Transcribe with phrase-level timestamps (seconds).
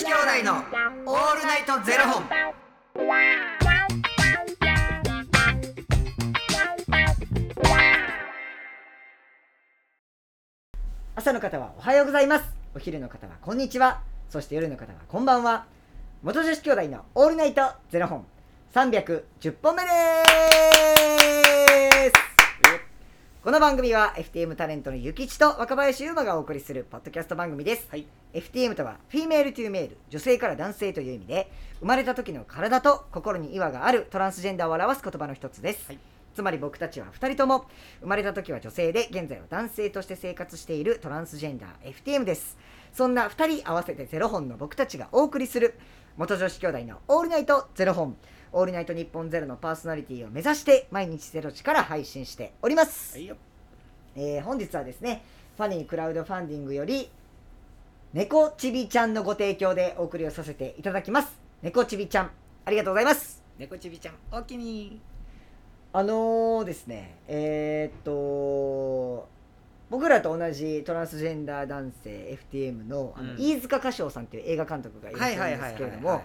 [0.00, 0.54] 子兄弟の
[1.04, 2.24] オールナイトゼロ本。
[11.16, 12.44] 朝の方はおはようございます。
[12.74, 14.00] お昼の方はこんにちは。
[14.30, 15.66] そして夜の方はこんばんは。
[16.22, 17.60] 元女子兄弟のオールナイト
[17.90, 18.24] ゼロ本。
[18.72, 19.88] 310本目で
[20.72, 20.79] す。
[23.50, 27.88] この番組は FTM タレントのゆきちと若林優馬がお送りするポッドキャスト番組です、
[28.32, 31.50] FTM とは Female to Male 女性から男性という意味で
[31.80, 35.98] 生まれた時の体と心に違和があるトランスジェンダーを表す言葉の一つです、はい。
[36.32, 37.66] つまり僕たちは2人とも
[38.02, 42.56] 生まれた時は女性で現在は男性として生活しているトランスジェンダー FTM です。
[42.92, 45.74] そんな2人合わせてゼロ本の僕たちがお送りする
[46.16, 48.16] 元女子兄弟のオールナイトゼロ本
[48.52, 53.36] オールナイトニッポンゼロのパーソナリティを目指して毎日ゼロ時から配信しております、いよ。
[54.16, 55.22] えー本日はですね
[55.56, 57.10] ファニークラウドファンディングより
[58.12, 61.38] 猫ちびちゃんのご提供でお送りをさせていただきます。
[61.62, 62.30] 猫ちびちゃん
[62.64, 63.40] ありがとうございます。
[63.56, 65.00] 猫ちびちゃん、おおきに。
[65.92, 69.28] あのーですねえーっと
[69.90, 73.40] 僕らと同じトランスジェンダー男性 FTM のあの、うん。
[73.40, 76.20] 飯塚歌唱さんっていう映画監督がいらっしゃるんですけれどもはい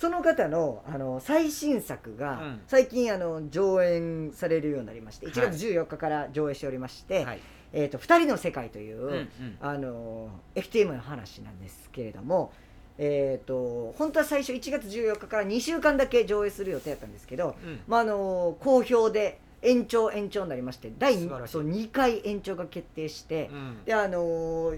[0.00, 7.40] その方のあの最新作が、うん最近あの上演されるようになりまして1はい月14日から上映しておりまして「はい。
[7.72, 9.28] えー、と2人の世界」という、うんうん。
[9.60, 12.52] あの FTM の話なんですけれども、
[12.96, 17.80] えー、と本当は最初1月14日から2週間だけ上映する予定だったんですけど、うん。
[17.86, 23.84] まあ、あの好評で延長延長になりまして第そう2回延長が決定して、うん。
[23.84, 24.72] であの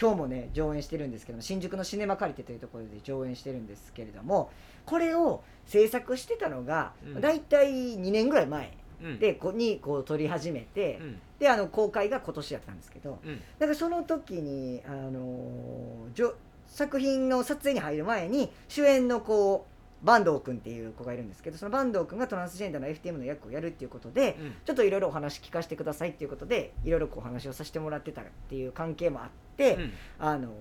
[0.00, 4.50] 今日もね上演してるんですけども新宿のシネマカリテというところで上演してるんですけれども
[4.86, 9.18] これを制作してたのが、うんだいたい2年ぐらい前うん。
[9.18, 11.20] でこにこう撮り始めて、うん。
[11.38, 13.36] であの公開が今年やったんですけど、うん。
[13.58, 16.34] だからその時に、あのーじょ
[16.68, 19.71] 作品の撮影に入る前に主演のこう
[20.04, 24.54] 坂東君っていう子がいるんですけどその坂東君がトランスジェンダーの FTM の役をやるっていうことで、うん。
[24.64, 29.92] ちょっといろいろお話聞かせてくださいっていうことでいろいろお話をさせてもらってたっていう関係もあって、うん。
[30.18, 30.52] あのー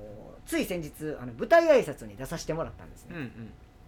[0.44, 0.92] つい先日
[1.22, 3.16] あの舞台挨拶に出させてもらったんですうん。
[3.16, 3.26] うね。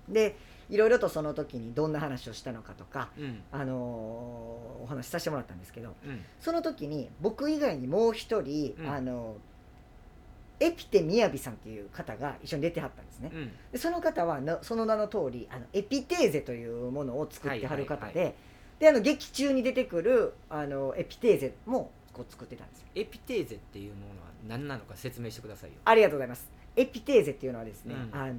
[0.10, 0.14] ん。
[0.14, 0.36] で
[0.70, 3.42] いろいろとその時にどんな話をしたのかとか、うん。
[3.52, 6.22] あのーお話しさせてもらったんですけどうん。
[6.40, 9.36] その時に僕以外にもう一人、うんあの
[10.64, 13.52] エピテみやびさんっていう方が一緒に出てはったんですね、うん。
[13.74, 18.34] でその方はなその名の通りあのエピテーゼというものを作ってはる方で、はいは
[18.80, 22.88] であの劇中に出てくるあのエピテーゼもこう作ってたんですよ。
[22.96, 25.76] エピテーゼっていうものは何なのか説明してくださいよ。
[25.84, 26.50] ありがとうございます。
[26.76, 28.20] エピテーゼっていうのはですね、うん。
[28.20, 28.34] あの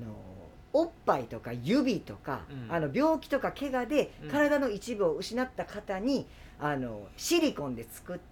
[0.72, 2.72] おっぱいとか指とか、うん。
[2.72, 4.30] あの病気とか怪我でうん。
[4.30, 6.26] 体の一部を失った方に、
[6.58, 8.22] あのシリコンで作った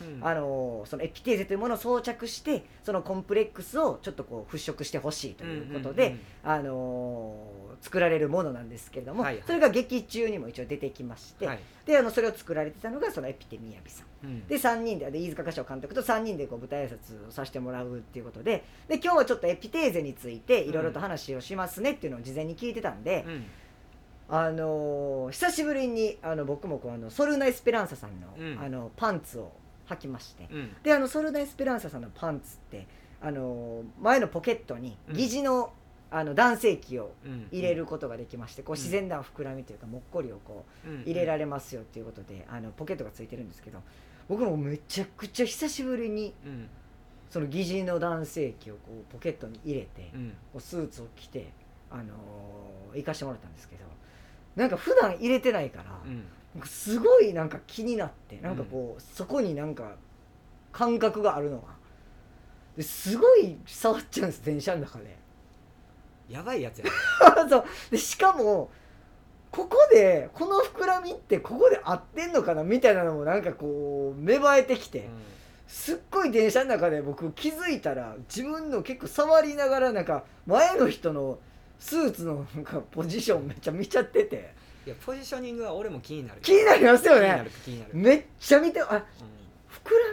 [0.00, 7.36] うんあのそのエピテーゼというものを装着してそのコンプレックスをちょっとこう払拭してほしいということで、あの
[7.80, 11.60] 作られるものなんですけれども、はいはいそれが劇中にも一応出てきまして、はい。
[11.86, 14.46] であのそれを作られてたのがそのエピテみやびさんうん。
[14.46, 23.44] で3人でで飯塚歌唱監督と3人でこう舞台挨拶をさせてもらうっていうことでで今日はちょっとエピテーゼについていろいろと話をしますねっていうのを事前に聞いてたんで、うん。
[24.30, 29.52] あのー久しぶりにあの僕もこうあのソルナ・エスペランサさんの,、うんあのパンツを
[29.88, 30.76] 履きまして、うん。
[30.82, 32.86] であのソルナ・エスペランサさんのパンツって
[33.22, 35.72] あのー前のポケットにうん疑似の,、
[36.10, 37.48] あの男性器をうん。
[37.50, 41.02] 入れることができましてこううん自然な膨らみというかもっこりをこううん。
[41.02, 43.78] 入れられますよっていうことであのポケットがついてるんですけど
[44.28, 46.68] 僕もめちゃくちゃ久しぶりにうん。
[47.30, 50.30] その疑似の男性器をこうポケットに入れて、うん。
[50.52, 51.50] こうスーツを着て、
[51.90, 53.84] あのー行かしてもらったんですけど
[54.58, 56.66] なんか普段入れてないから、うん。
[56.66, 59.92] すごいなんか気になってなんかこう、そこになんか
[60.72, 61.68] 感覚があるのが。
[62.76, 65.16] ですごい触っちゃうんです電車の中で。
[66.28, 66.90] やばいやつやね。
[67.48, 67.64] そう。
[67.92, 68.70] でしかも
[69.52, 75.06] ここでこの膨らみってここで合ってんのかなみたいなのもなんかこう芽生えてきて、うん。
[75.68, 81.38] すっごい電車の中で僕気づいたら自分の結構触りながらなんか前の人の
[81.78, 84.54] スーツのなんかポジションめっちゃ見ちゃってて。
[84.86, 87.26] いやポジショニングは俺も気になる気になりますよね。
[87.26, 88.90] 気になる気になる、めっちゃ見てあうん。
[88.90, 89.02] 膨ら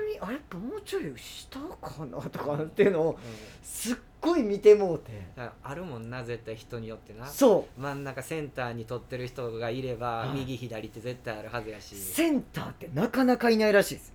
[0.05, 3.17] みあれもうちょい下かなとかっていうのをうん
[3.63, 5.11] すっごい見てもうて。
[5.35, 7.25] だからあるもんな絶対人によってな。
[7.25, 10.39] そ真ん中センターに取ってる人がいれば、はい。
[10.39, 11.95] 右左って絶対あるはずやし。
[11.95, 14.13] うセンターってなかなかいないらしいです。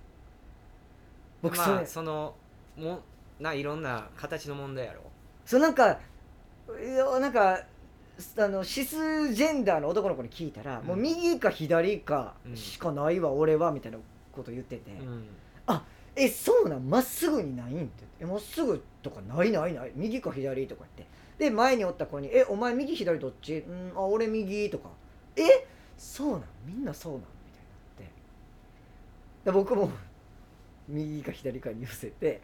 [1.41, 2.35] 僕それ、まあその
[2.77, 2.99] も
[3.39, 5.01] ないろんな形の問題やろ。
[5.45, 5.99] そうなんか
[7.19, 7.59] なんか
[8.37, 10.85] あのシスジェンダーの男の子に聞いたら、うん。
[10.87, 12.55] もう右か左かうん。
[12.55, 13.97] しかないわ、俺はみたいな
[14.31, 15.25] こと言ってて、うん
[16.15, 16.89] 「えそうなん？
[16.89, 19.91] まっすぐにないん?」って言って「えまっすぐとかないないない？
[19.95, 21.45] 右か左」とか言って。
[21.45, 23.59] で前におった子に「えお前右左どっち？
[23.59, 24.89] うんあ俺右」とか
[25.37, 25.65] 「え
[25.97, 26.43] そうなん？
[26.65, 27.25] みんなそうなん?」み
[27.97, 28.13] たいになっ
[29.43, 29.45] て。
[29.45, 29.89] で僕も
[30.89, 32.41] 右か左かに寄せて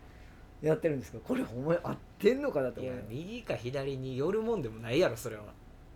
[0.61, 5.43] やってるんですけどこれお前合ってんのかなといや右か左によるもんでもないやろそれは。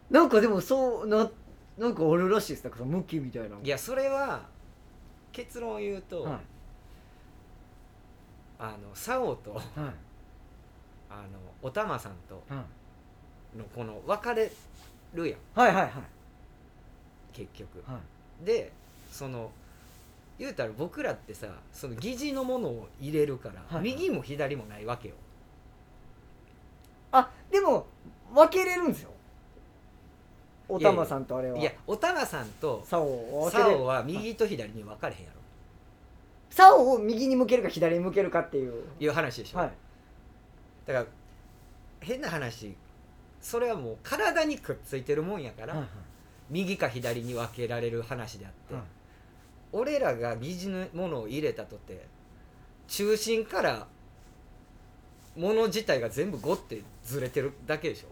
[0.10, 1.30] なんかでもそうな
[1.78, 4.42] なんかあるらしいですなんかその向きみたいないやそれは
[5.32, 6.40] 結論を言うと、はい。
[8.60, 9.64] あの竿とはい。
[11.10, 12.62] あのおたまさんとは
[13.56, 13.58] い。
[13.58, 14.52] のこの分かれ
[15.14, 15.92] るやんはいはいはい
[17.34, 18.00] 結局は
[18.42, 18.72] いで
[19.12, 19.52] その
[20.42, 25.16] 言うたら僕らってさその疑似のものを入れるから、はい右も左もないわけよ。
[27.12, 27.86] あでも
[28.34, 29.12] 分けれるんですよ。
[30.68, 31.60] おたまさんとあれは。
[31.60, 35.40] いやおたまさんと竿を分けれ竿は右と左に分かれへんやろ。
[36.50, 38.82] 竿を右に向けるか左に向けるかっていう。
[39.00, 39.72] いう話でしょ、はい。
[40.88, 41.06] だから
[42.00, 42.76] 変な話
[43.40, 45.86] それはもう体にくっついてるもんやから、はい。
[46.50, 48.84] 右か左に分けられる話であって、はい
[49.74, 52.06] 俺らが疑似のものを入れたとて
[52.88, 53.88] 中心から
[55.36, 58.08] もの自体が全部ゴってずれてるだけでしょ。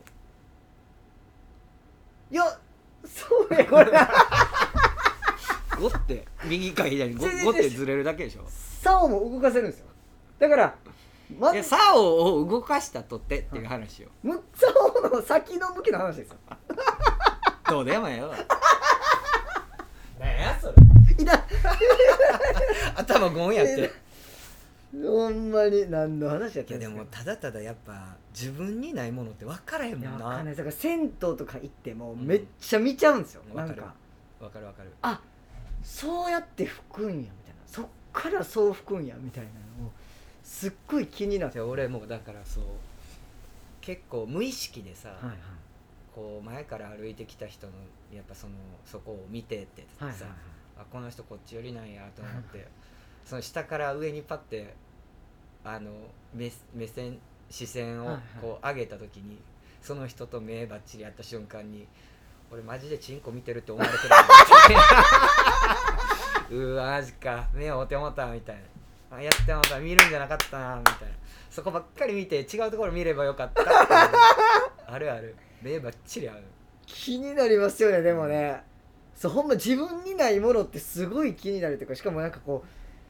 [2.31, 2.43] いや
[3.05, 3.91] そうやこれ。
[5.79, 8.45] ゴって右か左にゴ全然ゴってずれるだけでしょ。
[8.81, 9.87] 竿も動かせるんですよ。
[10.39, 10.75] だから
[11.37, 14.09] まいや竿を動かしたとってっていう話よ。
[14.23, 16.37] む竿の先の向きの話ですよ。
[17.69, 18.35] どうでもええわ
[22.95, 23.91] 頭ゴンやって。
[24.91, 30.25] ほんまに何の話やっいやでもただただやっぱ自分にないものって分からへんもんな。
[30.25, 30.55] わかんない。
[30.55, 32.25] だから銭湯とか行ってもうん。
[32.25, 33.81] めっちゃ見ちゃうんですよ、わかる。
[33.81, 33.95] なんか
[34.39, 34.91] 分かる分かる。
[35.03, 35.21] あ
[35.83, 37.61] そうやって拭くんやみたいな。
[37.67, 39.49] そっからそう拭くんやみたいな
[39.81, 39.91] のを
[40.43, 42.63] すっごい気になって俺もだからそう
[43.81, 45.37] 結構無意識でさ、はいはい。
[46.15, 47.73] こう前から歩いてきた人の
[48.11, 48.53] やっぱその
[48.85, 50.31] そこを見てってさ、はいはいはい
[50.79, 52.67] あこの人こっち寄りなんやと思って
[53.25, 54.73] その下から上にパッて
[55.63, 55.91] あの
[56.33, 59.39] 目目線視線をこう上げた時に、
[59.81, 61.87] その人と目ばっちりやった瞬間に
[62.51, 64.09] 俺マジでチンコ見てるって思われてる
[66.71, 67.47] うわマジか。
[67.53, 68.55] 目を追ってもったみたい
[69.11, 69.17] な。
[69.17, 69.79] あやってもった。
[69.79, 71.15] 見るんじゃなかったなみたいな。
[71.49, 73.61] そこばっかり見て違うところ見ればよかった
[74.87, 75.35] あるある。
[75.61, 76.43] 目ばっちり合う。
[76.85, 78.63] 気になりますよねでもね
[79.19, 82.67] そうほんま自分にないものってすごい気になるというかしかもなんかこう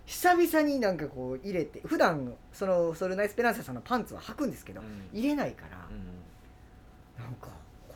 [0.07, 5.07] 久々になんかこう入れて普段そのソルナイスペランサさんのパンツは履くんですけど、うん。
[5.13, 7.49] 入れないから、うんなんか
[7.87, 7.95] こ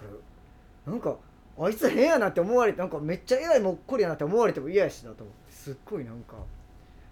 [0.85, 1.15] れなんか
[1.57, 6.35] あいつ変やなって思われてなんかめっちゃ偉いもっこりやなって思われても嫌やしなと思ってすっごいなんか。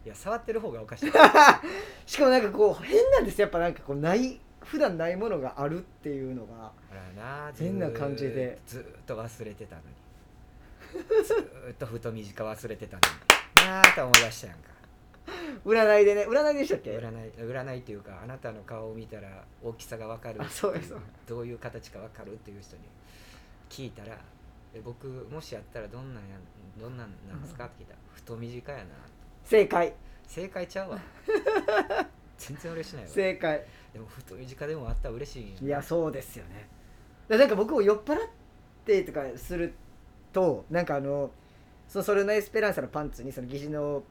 [0.05, 1.09] いや触ってる方がおかしい。
[2.05, 3.45] しかもなんかこう変なんですよ。
[3.45, 8.59] やっぱなんかこうない普段ないものがあるっていうのがほらな変な感じで。
[8.67, 9.87] ずーっと忘れてたのに
[11.25, 13.01] ずーっとふと短忘れてたの
[13.65, 13.71] に。
[13.71, 14.71] なーと思い出したやんか。
[15.65, 16.25] 占いでね。
[16.27, 16.97] 占いでしたっけ？
[16.97, 20.95] 占い占いっていうかあなたの顔を見たら大きさが分かるあそうです
[21.27, 22.81] どういう形か分かるっていう人に
[23.69, 24.17] 聞いたら
[24.73, 26.29] え僕もしやったらどんなんや
[26.79, 27.65] どんなんなんですか？
[27.65, 28.85] って聞いたら太短やな。
[29.43, 29.93] 正解。
[30.27, 30.99] 正解ちゃうわ。
[32.37, 33.09] 全然嬉しないわ。
[33.09, 33.65] 正解。
[33.93, 36.67] でも太短でもあったら嬉しいんよいやそうですよね。
[37.27, 38.17] だからなんか僕も酔っ払っ
[38.85, 39.73] てとかする
[40.33, 41.31] となんかあの
[41.87, 44.03] そのソルナエスペランサのパンツにその疑似の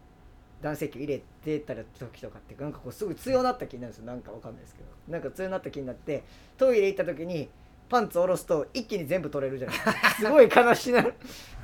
[0.60, 4.06] 男性器を入れてたら時とかってなんかこうすごい強なった気になるんですよ。
[4.06, 4.88] なんかわかんないですけど。
[5.08, 6.22] なんか強なった気になって
[6.58, 7.48] トイレ行った時に
[7.88, 10.10] パンツ下ろすと一気に全部取れるじゃないですか。
[10.20, 11.06] すごい悲しな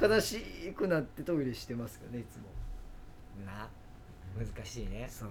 [0.01, 0.41] 悲し
[0.75, 2.45] くなってトイレしてますよねいつも。
[3.45, 3.69] な
[4.39, 5.07] 難しいね。
[5.11, 5.29] そう。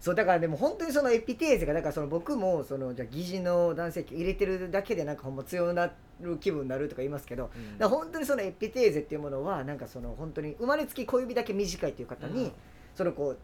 [0.00, 7.88] そうだからでも本当にそのエピテーゼがだからその僕もそのじゃあ疑似の男性器入れてるだけでなんかほんま強なる気分になるとか言いますけどうん。
[7.88, 12.52] 本当にそのエピテーゼっていうものはなんかその本当に生まれつき小指だけ短いっていう方に、うん。
[12.94, 13.38] そのこう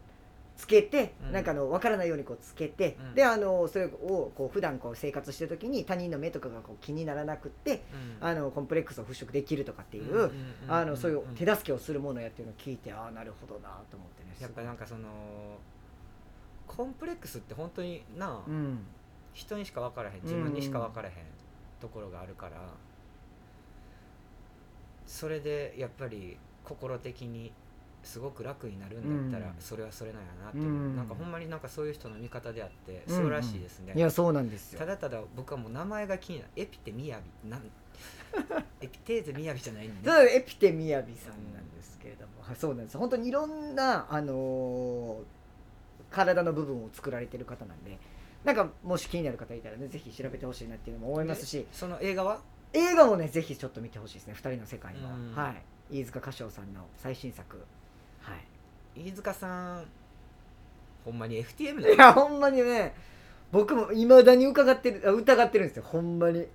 [0.57, 1.31] つけて、うん。
[1.31, 3.13] なんかあの分からないようにこうつけて、うん。
[3.15, 3.89] であのそれを
[4.35, 7.83] こう普段こう生活してる時に他人の目とかがこう気にならなくって
[8.21, 8.27] うん。
[8.27, 10.31] あのコンプレックスを払拭できるとかっていう、
[10.95, 14.35] そういううん手助けをするものやっていうのを聞いてああなるほどなと思ってね。
[14.41, 15.07] やっぱなんかその
[16.67, 18.79] コンプレックスって本当にな、うん。
[19.33, 21.15] 人にしか分からへん自分にしか分からへん
[21.85, 22.55] ところがあるから
[25.05, 27.51] それでやっぱり心的に
[28.01, 29.59] すごく楽になるんだったら、うん。
[29.59, 30.95] それはそれなんやなって思う、うん。
[30.95, 34.79] なんかほんまになんかそういう人の味方であって素晴らしいですね、いやそうなんですよ。
[34.79, 37.61] ただただ僕はもう名前が気になるエピテミヤビなん
[38.81, 42.97] エピテーゼミヤビじゃないんそで、うエピテミヤビさんなんですけれども、はいそうなんです。
[42.97, 45.23] 本当にいろんな、あのー
[46.11, 47.99] 体の部分を作られてる方なんで
[48.45, 51.65] なんかもし気になる方いたらねぜひ調べてほしいなっていうのも思いますし。
[51.73, 52.39] その映画は？
[52.73, 55.35] 映画もねぜひちょっと見てほしいですね2人の世界の、うん。
[55.35, 55.49] は
[55.89, 55.99] い。
[56.01, 57.57] 飯塚歌唱さんの最新作。
[58.21, 58.35] は
[58.95, 59.01] い。
[59.01, 59.85] 飯塚さん
[61.03, 61.95] ほんまに FTM いだよ。
[61.95, 62.93] やほんまにね
[63.51, 66.45] 僕もいまだに疑ってるあ疑ってるんですよほんまに。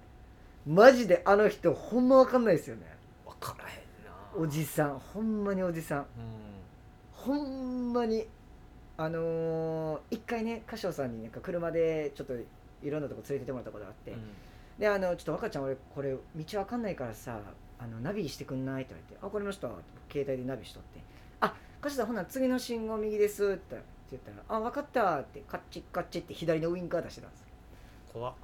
[0.67, 2.83] マジであの人ほんまわかんないですよね。
[3.27, 4.45] 分からへんな。
[4.45, 6.01] おじさんほんまにおじさん。
[6.01, 6.05] う
[7.13, 8.27] ほんまに
[9.03, 12.35] あのー一回ね歌唱さんになんか車でちょっと
[12.83, 14.17] いろんなとこ連れてってもらったことがあって、ん。
[14.79, 17.41] であのちょっと若ちゃん俺これ道わかんないからさ
[17.79, 19.69] あのナビしてくんないって言われて「あわかりました」
[20.13, 21.01] 携帯でナビしとって
[21.41, 23.77] 「あ歌手さんほな次の信号右です」って
[24.11, 27.41] 言ったら「あ分かった」ってカッチッカッチって左のウインカー出してたんです。
[27.41, 27.47] よ
[28.13, 28.35] 怖っ。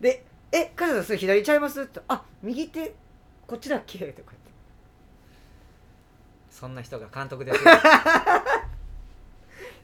[0.00, 2.94] で「え歌手さんそれ左ちゃいます?」って「あ右手
[3.46, 4.44] こっちだっけ?」とか言って。
[6.50, 7.64] そんな人が監督ですよ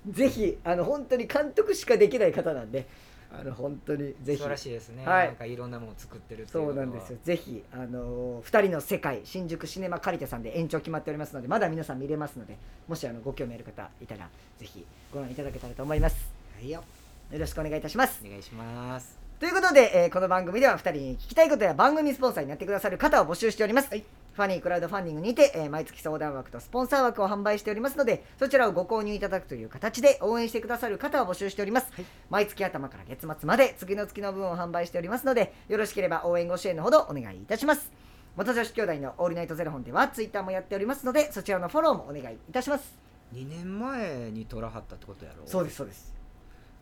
[0.08, 2.86] ぜひあの本当に監督しかできない方なんで
[3.32, 4.36] あの本当にぜひ。
[4.38, 5.26] 素晴らしいですね、はい。
[5.28, 7.18] なんかいろんなものを作ってるっていうそうなんですよ。
[7.22, 12.56] ぜひあのー、2人の世界新宿シネマカリテさんで延長決まっておりますのでまだ皆さん見れますので
[12.88, 14.28] もしあのご興味ある方いたら
[14.58, 16.16] ぜひご覧いただけたらと思います。
[16.56, 16.82] はいよ。
[17.30, 18.20] よろしくお願いいたします。
[18.24, 19.18] お願いします。
[19.38, 23.88] ということで、えーこの番組では2人に聞きたいことや番組スポンサーになってくださる方を募集しております、
[24.32, 31.88] ファニークラウドファンディングにて、えー毎月相談枠とスポンサー枠を販売しておりますのでそちらをご購入いただくという形で応援してくださる方を募集しております、
[32.30, 37.90] 毎月頭から月末まで次の月の分を販売しておりますのでよろしければ応援ご支援のほどお願いいたします。
[38.36, 42.96] 元女子兄弟のオールナイトゼロ本ではツイッターもやっておりますのでそちらのフォローもお願いいたします。
[43.34, 45.42] 2年前に撮らはったってことやろ？
[45.46, 46.14] そうですそうです。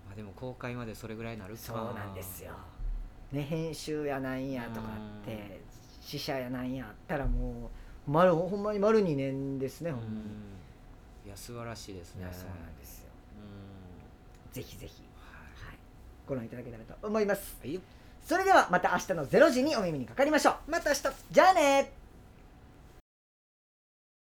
[0.06, 1.60] まあ、でも公開までそれぐらいになるか。
[1.60, 2.52] そうなんですよ。
[3.32, 4.88] ね編集やなんやとか
[5.22, 5.60] って
[6.08, 7.70] 死者やなんやあったらも
[8.06, 9.96] う丸ほんまに丸2年ですね、うん。
[9.96, 10.20] ほんまに。
[11.26, 12.26] いや素晴らしいですね。
[12.32, 13.10] そうなんですよ。
[14.46, 14.52] うん。
[14.54, 15.02] ぜひぜひ、
[15.56, 15.76] はい、
[16.26, 17.58] ご覧いただけたらと思います。
[17.60, 17.74] はい。
[17.74, 17.82] よ
[18.24, 20.70] それではまた明日の0時にお耳にかかりましょう。
[20.70, 21.02] また明日。
[21.30, 21.92] じゃあね